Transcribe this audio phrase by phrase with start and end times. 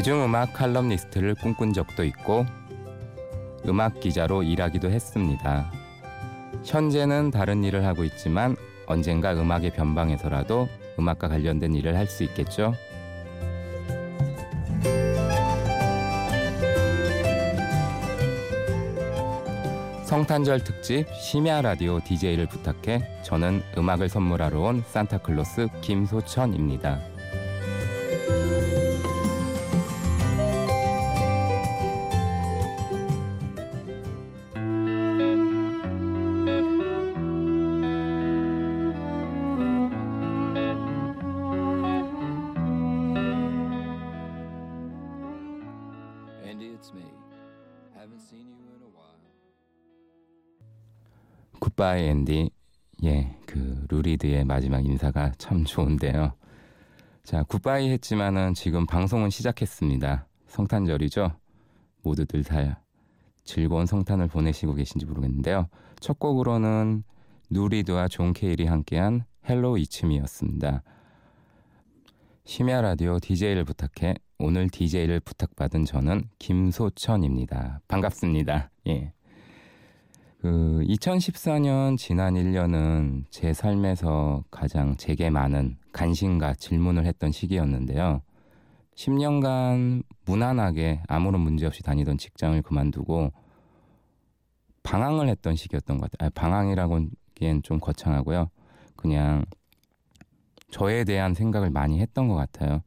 [0.00, 2.46] 대중음악 칼럼니스트를 꿈꾼 적도 있고
[3.68, 5.70] 음악 기자로 일하기도 했습니다.
[6.64, 12.72] 현재는 다른 일을 하고 있지만 언젠가 음악의 변방에서라도 음악과 관련된 일을 할 수 있겠죠.
[20.06, 27.09] 성탄절 특집 심야 라디오 DJ를 부탁해 저는 음악을 선물하러 온 산타클로스 김소천입니다.
[51.58, 52.50] Goodbye Andy.
[53.04, 56.34] 예, 그 루 리드의 마지막 인사가 참 좋은데요.
[57.22, 60.26] 자, 굿바이 했지만은 지금 방송은 시작했습니다.
[60.48, 61.32] 성탄절이죠.
[62.02, 62.82] 모두들 다
[63.44, 65.66] 즐거운 성탄을 보내시고 계신지 모르겠는데요.
[65.98, 67.04] 첫 곡으로는
[67.48, 70.82] 루 리드와 존 케일이 함께한 Hello It's Me였습니다.
[72.44, 77.82] 심야 라디오 DJ를 부탁해 오늘 DJ를 부탁받은 저는 김소천입니다.
[77.88, 78.70] 반갑습니다.
[78.88, 79.12] 예.
[80.40, 88.22] 그 2014년 지난 1년은 제 삶에서 가장 제게 많은 관심과 질문을 했던 시기였는데요.
[88.94, 93.32] 10년간 무난하게 아무런 문제 없이 다니던 직장을 그만두고
[94.82, 96.30] 방황을 했던 시기였던 것 같아요.
[96.30, 98.48] 방황이라고 하기엔 좀 거창하고요.
[98.96, 99.44] 그냥
[100.70, 102.82] 저에 대한 생각을 많이 했던 것 같아요.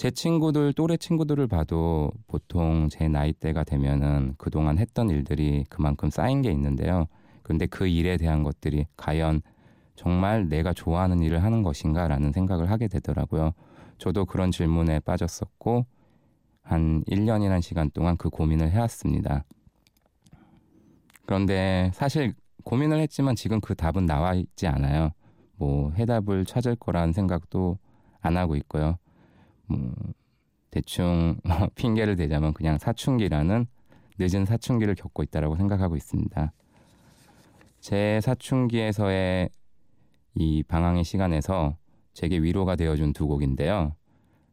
[0.00, 6.50] 제 친구들, 또래 친구들을 봐도 보통 제 나이대가 되면은 그동안 했던 일들이 그만큼 쌓인 게
[6.52, 7.04] 있는데요.
[7.42, 9.42] 근데 그 일에 대한 것들이 과연
[9.96, 13.52] 정말 내가 좋아하는 일을 하는 것인가 라는 생각을 하게 되더라고요.
[13.98, 15.84] 저도 그런 질문에 빠졌었고,
[16.62, 19.44] 한 1년이라는 시간 동안 그 고민을 해왔습니다.
[21.26, 22.32] 그런데 사실
[22.64, 25.10] 고민을 했지만 지금 그 답은 나와 있지 않아요.
[25.56, 27.76] 뭐 해답을 찾을 거라는 생각도
[28.22, 28.96] 안 하고 있고요.
[29.70, 29.92] 뭐
[30.70, 31.40] 대충
[31.74, 33.66] 핑계를 대자면 그냥 사춘기라는
[34.18, 36.52] 늦은 사춘기를 겪고 있다라고 생각하고 있습니다.
[37.80, 39.48] 제 사춘기에서의
[40.34, 41.76] 이 방황의 시간에서
[42.12, 43.96] 제게 위로가 되어준 두 곡인데요.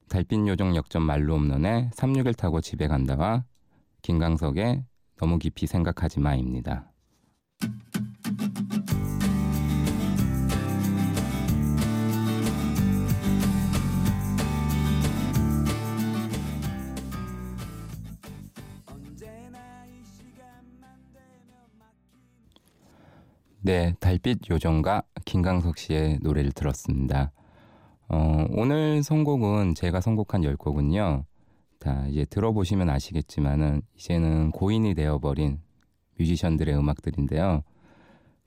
[0.09, 3.43] 달빛 요정 역전 말로 없는의 36일 타고 집에 간다와
[4.01, 4.85] 김강석의
[5.17, 6.91] 너무 깊이 생각하지 마입니다.
[23.67, 27.33] 네, 달빛 요정과 김강석 씨의 노래를 들었습니다.
[28.07, 31.25] 어, 오늘 선곡은 제가 선곡한 10곡은요.
[31.77, 35.59] 다 이제 들어보시면 아시겠지만은 이제는 고인이 되어버린
[36.17, 37.63] 뮤지션들의 음악들인데요.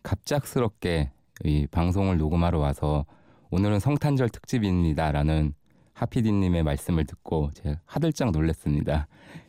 [0.03, 1.11] 갑작스럽게
[1.45, 3.05] 이 방송을 녹음하러 와서
[3.51, 5.53] 오늘은 성탄절 특집입니다라는
[5.93, 9.07] 하피디님의 말씀을 듣고 제가 하들짝 놀랐습니다.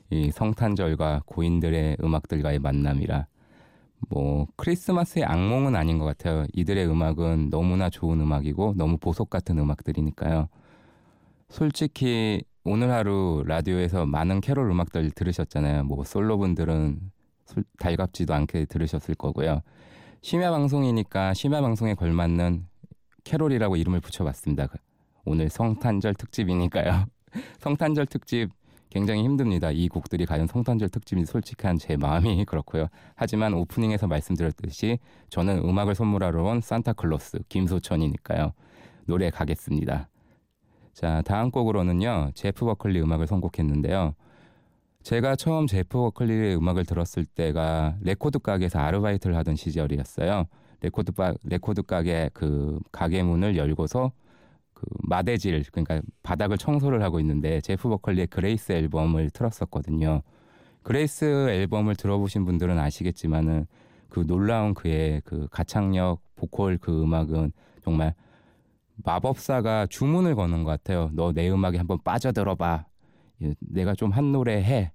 [0.10, 3.28] 이 성탄절과 고인들의 음악들과의 만남이라
[4.10, 6.46] 뭐 크리스마스의 악몽은 아닌 것 같아요.
[6.54, 10.50] 이들의 음악은 너무나 좋은 음악이고 너무 보석 같은 음악들이니까요.
[11.50, 15.84] 솔직히 오늘 하루 라디오에서 많은 캐롤 음악들 들으셨잖아요.
[15.84, 17.12] 뭐 솔로분들은
[17.80, 19.62] 달갑지도 않게 들으셨을 거고요.
[20.22, 22.68] 심야 방송이니까 심야 방송에 걸맞는
[23.24, 24.68] 캐롤이라고 이름을 붙여봤습니다.
[25.26, 27.06] 오늘 성탄절 특집이니까요.
[27.60, 28.50] 성탄절 특집
[28.92, 29.72] 굉장히 힘듭니다.
[29.72, 32.88] 이 곡들이 과연 성탄절 특집인 솔직한 제 마음이 그렇고요.
[33.16, 38.54] 하지만 오프닝에서 말씀드렸듯이 저는 음악을 선물하러 온 산타클로스 김소천이니까요.
[39.06, 40.10] 노래 가겠습니다.
[40.94, 42.32] 자, 다음 곡으로는요.
[42.36, 44.14] 제프 버클리 음악을 선곡했는데요.
[45.04, 50.48] 제가 처음 제프 버클리의 음악을 들었을 때가 레코드 가게에서 아르바이트를 하던 시절이었어요.
[50.82, 54.12] 레코드 바, 레코드 가게 그 가게 문을 열고서
[54.82, 60.24] 그 마대질 그러니까 바닥을 청소를 하고 있는데 제프 버클리의 Grace 앨범을 틀었었거든요.
[60.82, 63.68] 그레이스 앨범을 들어보신 분들은 아시겠지만은
[64.10, 67.52] 그 놀라운 그의 그 가창력, 보컬 그 음악은
[67.84, 68.16] 정말
[69.04, 71.12] 마법사가 주문을 거는 것 같아요.
[71.14, 72.86] 너 내 음악에 한번 빠져들어봐.
[73.60, 74.92] 내가 좀 한 노래 해.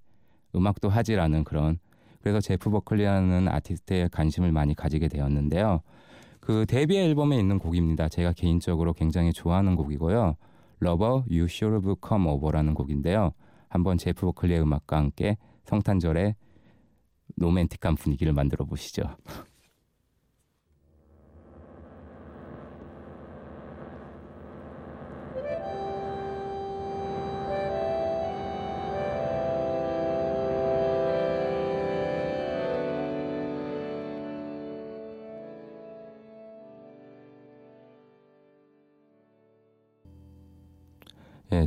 [0.56, 1.78] 음악도 하지라는 그런.
[2.22, 5.82] 그래서 제프 버클리라는 아티스트에 관심을 많이 가지게 되었는데요.
[6.46, 8.08] 그 데뷔 앨범에 있는 곡입니다.
[8.08, 10.37] 제가 개인적으로 굉장히 좋아하는 곡이고요.
[10.78, 13.32] Lover You Should've Come Over라는 곡인데요.
[13.69, 16.37] 한번 제프 버클리의 음악과 함께 성탄절에
[17.34, 19.02] 로맨틱한 분위기를 만들어 보시죠.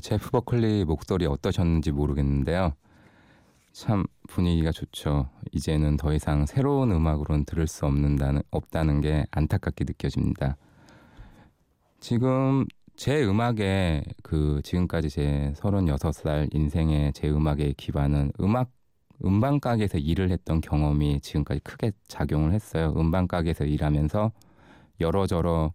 [0.09, 2.73] 제프 버클리 목소리 어떠셨는지 모르겠는데요.
[3.73, 5.29] 참 분위기가 좋죠.
[5.51, 10.57] 이제는 더 이상 새로운 음악으로는 들을 수 없는다는 없다는 게 안타깝게 느껴집니다.
[11.99, 12.65] 지금
[12.95, 18.71] 제 음악에 그 지금까지 제 36살 인생의 제 음악의 기반은 음악
[19.23, 22.95] 음반 가게에서 일을 했던 경험이 지금까지 크게 작용을 했어요.
[22.97, 24.31] 음반 가게에서 일하면서
[25.01, 25.71] 여러저러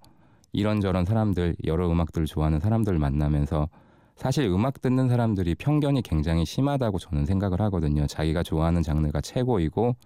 [0.51, 3.69] 이런저런 사람들, 여러 음악들을 좋아하는 사람들을 만나면서
[4.16, 8.06] 사실 음악 듣는 사람들이 편견이 굉장히 심하다고 저는 생각을 하거든요.
[8.06, 9.96] 자기가 좋아하는 장르가 최고이고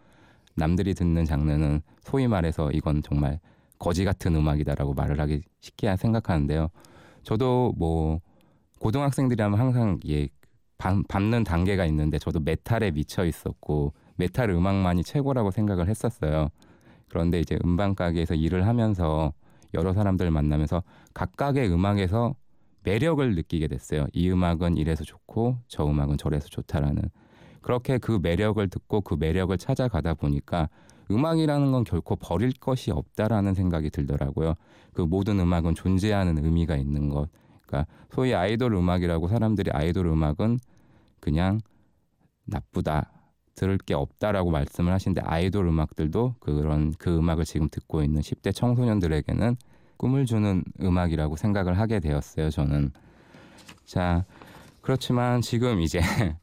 [0.55, 3.39] 남들이 듣는 장르는 소위 말해서 이건 정말
[3.79, 6.69] 거지 같은 음악이다라고 말을 하기 쉽게 생각하는데요.
[7.23, 8.21] 저도 뭐
[8.81, 10.29] 고등학생들이라면 항상 예
[10.79, 16.49] 밟는 단계가 있는데 저도 메탈에 미쳐 있었고 메탈 음악만이 최고라고 생각을 했었어요.
[17.09, 19.33] 그런데 이제 음반 가게에서 일을 하면서
[19.75, 20.83] 여러 사람들을 만나면서
[21.15, 22.35] 각각의 음악에서
[22.83, 24.07] 매력을 느끼게 됐어요.
[24.13, 27.03] 이 음악은 이래서 좋고 저 음악은 저래서 좋다라는
[27.61, 30.69] 그렇게 그 매력을 듣고 그 매력을 찾아가다 보니까
[31.11, 34.55] 음악이라는 건 결코 버릴 것이 없다라는 생각이 들더라고요.
[34.93, 37.29] 그 모든 음악은 존재하는 의미가 있는 것.
[37.67, 40.59] 그러니까 소위 아이돌 음악이라고 사람들이 아이돌 음악은
[41.21, 41.61] 그냥
[42.45, 43.13] 나쁘다.
[43.55, 49.57] 들을 게 없다라고 말씀을 하시는데 아이돌 음악들도 그런 그 음악을 지금 듣고 있는 10대 청소년들에게는
[49.99, 52.93] 꿈을 주는 음악이라고 생각을 하게 되었어요, 저는.
[53.85, 54.25] 자,
[54.81, 56.01] 그렇지만 지금 이제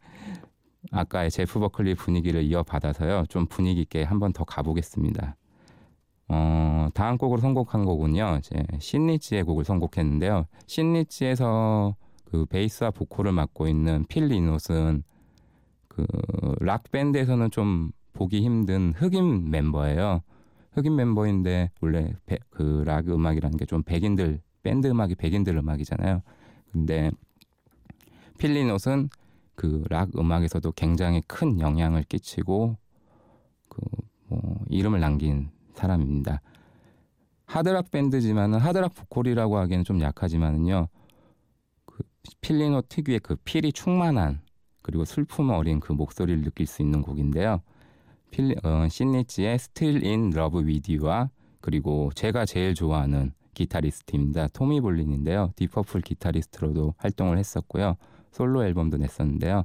[0.92, 3.26] 아까의 제프 버클리 분위기를 이어받아서요.
[3.30, 5.36] 좀 분위기 있게 한 번 더 가보겠습니다.
[6.28, 8.38] 어, 다음 곡으로 선곡한 곡은요.
[8.40, 10.46] 이제 신리치의 곡을 선곡했는데요.
[10.68, 15.04] 신리치에서 그 베이스와 보컬을 맡고 있는 필 리노스는
[15.88, 20.22] 그락 밴드에서는 좀 보기 힘든 흑인 멤버예요.
[20.76, 22.14] 흑인 멤버인데 원래
[22.52, 26.22] 그락 음악이라는 게 좀 백인들 밴드 음악이 백인들 음악이잖아요.
[26.72, 27.12] 근데
[28.38, 29.10] 필리노스는
[29.56, 32.78] 그 락 음악에서도 굉장히 큰 영향을 끼치고
[33.70, 33.80] 그
[34.28, 36.42] 뭐 이름을 남긴 사람입니다.
[37.46, 40.88] 하드락 밴드지만은 하드락 보컬이라고 하기에는 좀 약하지만은요.
[41.86, 42.04] 그
[42.42, 44.42] 필리노 특유의 그 필이 충만한
[44.82, 47.62] 그리고 슬픔 어린 그 목소리를 느낄 수 있는 곡인데요.
[48.36, 51.30] 필, 어, 신니치의 Still in Love with You와
[51.62, 54.50] 그리고 제가 제일 좋아하는 기타리스트입니다.
[54.50, 55.54] 토미 볼린인데요.
[55.56, 57.96] 디퍼플 기타리스트로도 활동을 했었고요.
[58.34, 59.64] 솔로 앨범도 냈었는데요.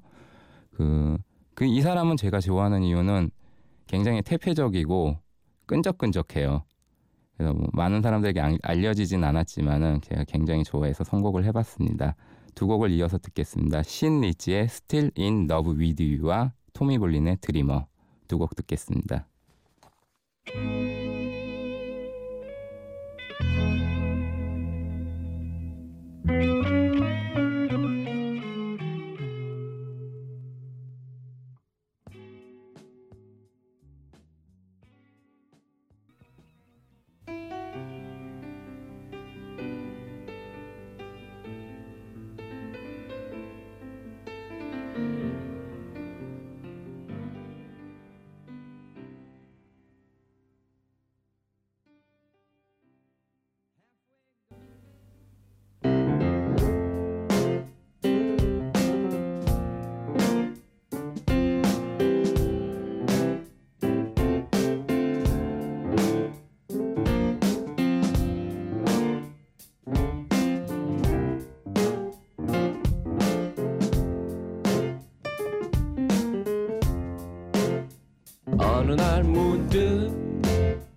[0.71, 1.19] 그,
[1.55, 3.31] 그 이 사람은 제가 좋아하는 이유는
[3.89, 5.19] 굉장히 태폐적이고
[5.67, 6.63] 끈적끈적해요.
[7.37, 12.15] 그래서 뭐 많은 사람들에게 알려지진 않았지만은 제가 굉장히 좋아해서 선곡을 해봤습니다.
[12.55, 13.83] 두 곡을 이어서 듣겠습니다.
[13.83, 17.90] 신 리치의 Still in Love with You와 토미 볼린의 드리머
[18.31, 19.27] 두 곡 듣겠습니다.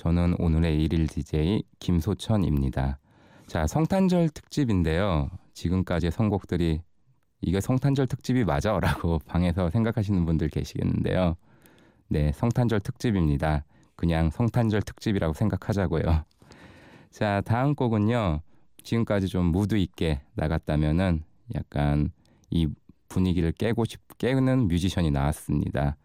[0.00, 2.98] 저는 오늘의 일일 DJ 김소천입니다.
[3.46, 5.28] 자, 성탄절 특집인데요.
[5.52, 6.80] 지금까지 선곡들이
[7.42, 11.36] 이게 성탄절 특집이 맞아 라고 방에서 생각하시는 분들 계시겠는데요.
[12.08, 13.66] 네, 성탄절 특집입니다.
[13.94, 16.24] 그냥 성탄절 특집이라고 생각하자고요.
[17.10, 18.40] 자, 다음 곡은요.
[18.82, 22.10] 지금까지 좀 무드 있게 나갔다면은 약간
[22.48, 22.68] 이
[23.10, 25.98] 분위기를 깨고 싶 깨는 뮤지션이 나왔습니다.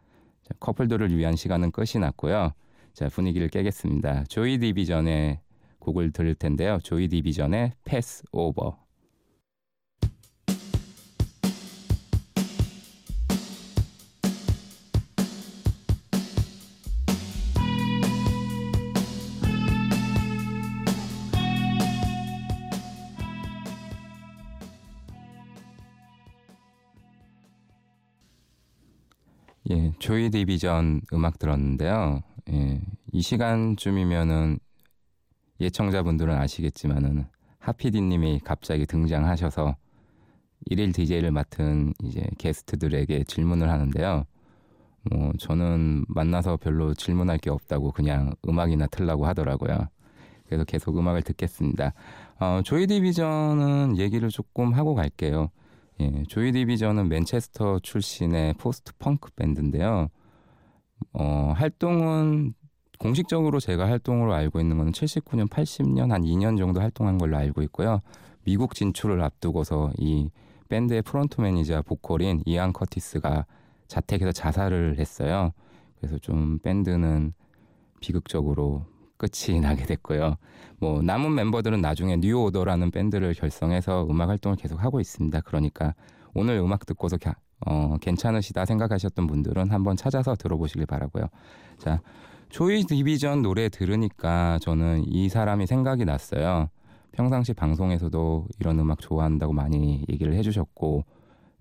[0.43, 2.51] 자, 커플들을 위한 시간은 끝이 났고요.
[2.95, 4.23] 자, 분위기를 깨겠습니다.
[4.29, 5.41] 조이 디비전의
[5.79, 6.79] 곡을 들을 텐데요.
[6.81, 8.84] 조이 디비전의 패스 오버.
[29.71, 32.21] 예, 조이 디비전 음악 들었는데요.
[32.51, 32.81] 예,
[33.11, 34.59] 이 시간쯤이면은
[35.59, 37.25] 예청자분들은 아시겠지만은
[37.57, 39.75] 하피디님이 갑자기 등장하셔서
[40.67, 44.25] 일일 DJ를 맡은 이제 게스트들에게 질문을 하는데요.
[45.09, 49.87] 뭐 저는 만나서 별로 질문할 게 없다고 그냥 음악이나 틀라고 하더라고요.
[50.45, 51.93] 그래서 계속 음악을 듣겠습니다.
[52.39, 55.49] 어, 조이 디비전은 얘기를 조금 하고 갈게요.
[56.01, 60.09] 예, 조이 디비전은 맨체스터 출신의 포스트 펑크 밴드인데요.
[61.13, 62.53] 어, 활동은
[62.99, 68.01] 공식적으로 제가 활동으로 알고 있는 거는 79년, 80년 한 2년 정도 활동한 걸로 알고 있고요.
[68.43, 70.29] 미국 진출을 앞두고서 이
[70.69, 73.45] 밴드의 frontman이자 보컬인 이안 커티스가
[73.87, 75.51] 자택에서 자살을 했어요.
[75.97, 77.33] 그래서 좀 밴드는
[78.01, 78.85] 비극적으로
[79.17, 80.35] 끝이 나게 됐고요.
[80.79, 85.41] 뭐 남은 멤버들은 나중에 뉴 오더라는 밴드를 결성해서 음악 활동을 계속 하고 있습니다.
[85.41, 85.93] 그러니까
[86.33, 87.33] 오늘 음악 듣고서 겨,
[87.65, 91.27] 어, 괜찮으시다 생각하셨던 분들은 한번 찾아서 들어보시길 바라고요.
[91.77, 92.01] 자,
[92.49, 96.69] 조이 디비전 노래 들으니까 저는 이 사람이 생각이 났어요.
[97.11, 101.05] 평상시 방송에서도 이런 음악 좋아한다고 많이 얘기를 해주셨고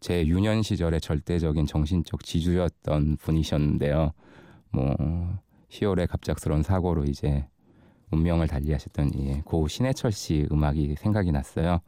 [0.00, 4.12] 제 유년 시절의 절대적인 정신적 지주였던 분이셨는데요.
[4.72, 5.38] 뭐
[5.74, 7.46] 10월에 갑작스러운 사고로 이제
[8.10, 11.80] 운명을 달리하셨던 예, 고 신해철 씨 음악이 생각이 났어요.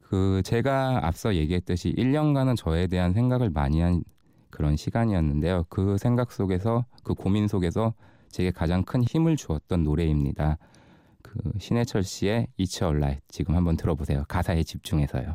[0.00, 4.02] 그 제가 앞서 얘기했듯이 1년간은 저에 대한 생각을 많이 한
[4.50, 5.64] 그런 시간이었는데요.
[5.68, 7.92] 그 생각 속에서 그 고민 속에서
[8.30, 10.58] 제게 가장 큰 힘을 주었던 노래입니다.
[11.22, 14.24] 그 신해철 씨의 It's Alright 지금 한번 들어보세요.
[14.28, 15.34] 가사에 집중해서요.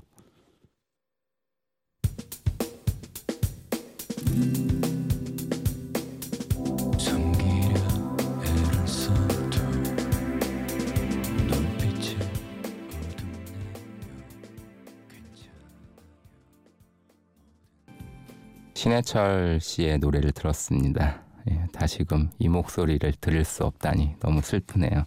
[18.82, 21.22] 신해철 씨의 노래를 들었습니다.
[21.52, 25.06] 예, 다시금 이 목소리를 들을 수 없다니 너무 슬프네요.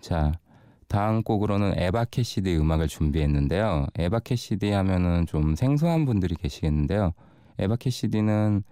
[0.00, 0.32] 자,
[0.88, 3.88] 다음 곡으로는 에바 캐시디 음악을 준비했는데요.
[3.98, 7.12] 에바 캐시디 하면은 좀 생소한 분들이 계시겠는데요.
[7.58, 8.62] 에바 캐시디는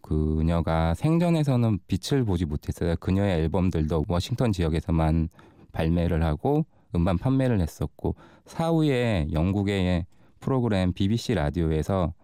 [0.00, 2.96] 그녀가 생전에서는 빛을 보지 못했어요.
[2.96, 5.28] 그녀의 앨범들도 워싱턴 지역에서만
[5.72, 8.14] 발매를 하고 음반 판매를 했었고
[8.46, 10.06] 사후에 영국의
[10.40, 12.14] 프로그램 BBC 라디오에서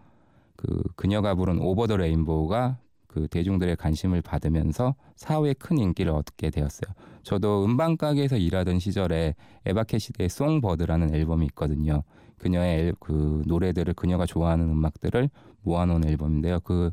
[0.57, 6.93] 그 그녀가 부른 Over the Rainbow가 그 대중들의 관심을 받으면서 사후에 큰 인기를 얻게 되었어요.
[7.23, 9.35] 저도 음반 가게에서 일하던 시절에
[9.67, 12.03] 에바 캐시디의 Songbird라는 앨범이 있거든요.
[12.39, 15.31] 그녀의 그 노래들을 그녀가 좋아하는 음악들을
[15.63, 16.61] 모아놓은 앨범인데요.
[16.61, 16.91] 그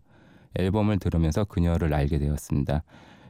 [0.56, 2.84] 앨범을 들으면서 그녀를 알게 되었습니다.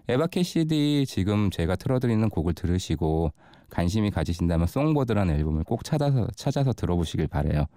[0.10, 3.32] 에바 캐시디 지금 제가 틀어드리는 곡을 들으시고
[3.70, 7.68] 관심이 가지신다면 Songbird라는 앨범을 꼭 찾아서 찾아서 들어보시길 바래요.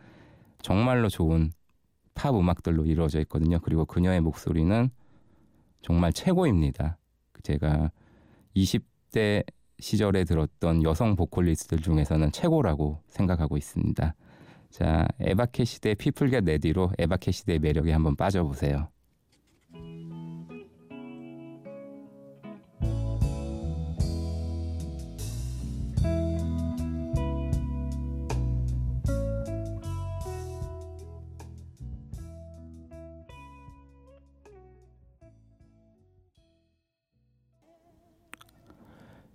[0.61, 1.52] 정말로 좋은
[2.14, 3.59] 팝 음악들로 이루어져 있거든요.
[3.61, 4.90] 그리고 그녀의 목소리는
[5.83, 6.99] 정말 최고입니다.
[7.42, 7.90] 제가
[8.56, 9.44] 20대
[9.80, 14.14] 시절에 들었던 여성 보컬리스트들 중에서는 최고라고 생각하고 있습니다.
[14.71, 18.88] 자, 에바캐시대 피플겟 레디로 에바캐시대의 매력에 한번 빠져보세요.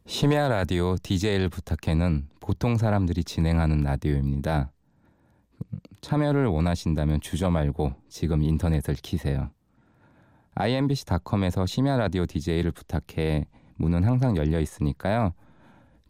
[0.10, 4.72] 심야 라디오 DJ를 부탁해는 보통 사람들이 진행하는 라디오입니다.
[6.02, 9.52] 참여를 원하신다면 주저 말고 지금 인터넷을 키세요.
[10.56, 15.36] imbc.com에서 심야 라디오 DJ를 부탁해 문은 항상 열려 있으니까요.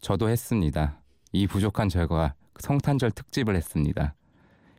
[0.00, 0.98] 저도 했습니다.
[1.32, 4.14] 이 부족한 저가 성탄절 특집을 했습니다.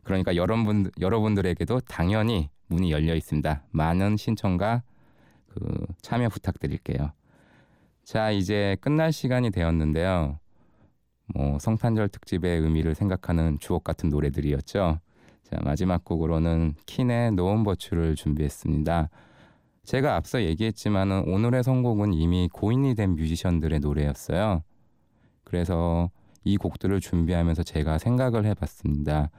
[0.01, 3.65] 그러니까 여러분 여러분들에게도 당연히 문이 열려 있습니다.
[3.69, 4.81] 많은 신청과
[5.47, 7.11] 그 참여 부탁드릴게요.
[8.03, 10.39] 자, 이제 끝날 시간이 되었는데요.
[11.33, 14.99] 뭐 성탄절 특집의 의미를 생각하는 주옥 같은 노래들이었죠.
[15.43, 19.09] 자, 마지막 곡으로는 킨의 노원버추를 준비했습니다.
[19.83, 24.63] 제가 앞서 얘기했지만은 오늘의 선곡은 이미 고인이 된 뮤지션들의 노래였어요.
[25.43, 26.09] 그래서
[26.43, 29.29] 이 곡들을 준비하면서 제가 생각을 해봤습니다.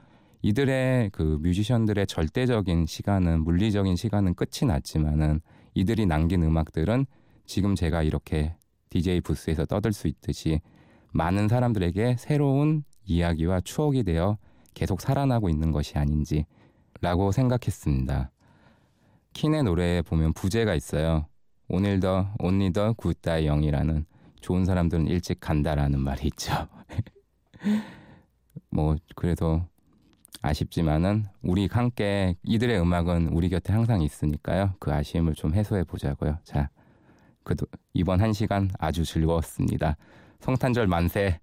[0.41, 5.41] 이들의 그 뮤지션들의 절대적인 시간은 물리적인 시간은 끝이 났지만은
[5.73, 7.05] 이들이 남긴 음악들은
[7.45, 8.55] 지금 제가 이렇게
[8.89, 10.61] DJ 부스에서 떠들 수 있듯이
[11.11, 14.37] 많은 사람들에게 새로운 이야기와 추억이 되어
[14.73, 18.31] 계속 살아나고 있는 것이 아닌지라고 생각했습니다.
[19.33, 21.27] 킨의 노래에 보면 부제가 있어요.
[21.67, 24.05] 오늘 더 온리 더 굿다이 영이라는
[24.41, 26.51] 좋은 사람들은 일찍 간다라는 말이 있죠.
[28.69, 29.65] 뭐 그래서
[30.41, 34.75] 아쉽지만은 우리 함께 이들의 음악은 우리 곁에 항상 있으니까요.
[34.79, 36.37] 그 아쉬움을 좀 해소해 보자고요.
[36.43, 36.69] 자,
[37.43, 39.97] 그도 이번 한 시간 아주 즐거웠습니다.
[40.39, 41.39] 성탄절 만세.